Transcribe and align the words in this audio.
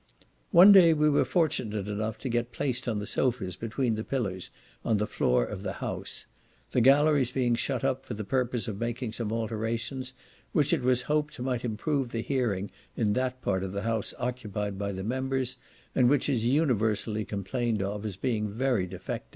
One 0.49 0.71
day 0.71 0.95
we 0.95 1.11
were 1.11 1.23
fortunate 1.23 1.87
enough 1.87 2.17
to 2.21 2.27
get 2.27 2.51
placed 2.51 2.87
on 2.87 2.97
the 2.97 3.05
sofas 3.05 3.55
between 3.55 3.93
the 3.93 4.03
pillars, 4.03 4.49
on 4.83 4.97
the 4.97 5.05
floor 5.05 5.45
of 5.45 5.61
the 5.61 5.73
House; 5.73 6.25
the 6.71 6.81
galleries 6.81 7.29
being 7.29 7.53
shut 7.53 7.83
up, 7.83 8.03
for 8.03 8.15
the 8.15 8.23
purpose 8.23 8.67
of 8.67 8.79
making 8.79 9.11
some 9.11 9.31
alterations, 9.31 10.13
which 10.53 10.73
it 10.73 10.81
was 10.81 11.03
hoped 11.03 11.39
might 11.39 11.63
improve 11.63 12.11
the 12.11 12.23
hearing 12.23 12.71
in 12.97 13.13
that 13.13 13.43
part 13.43 13.63
of 13.63 13.73
the 13.73 13.83
House 13.83 14.11
occupied 14.17 14.79
by 14.79 14.91
the 14.91 15.03
members, 15.03 15.57
and 15.93 16.09
which 16.09 16.27
is 16.27 16.47
universally 16.47 17.23
complained 17.23 17.83
of, 17.83 18.03
as 18.03 18.15
being 18.17 18.49
very 18.49 18.87
defective. 18.87 19.29